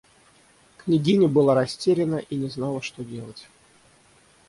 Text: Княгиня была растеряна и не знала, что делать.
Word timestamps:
Княгиня 0.79 1.27
была 1.27 1.53
растеряна 1.53 2.15
и 2.15 2.35
не 2.35 2.49
знала, 2.49 2.81
что 2.81 3.03
делать. 3.03 3.47